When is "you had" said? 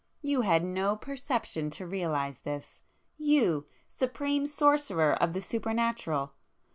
0.23-0.63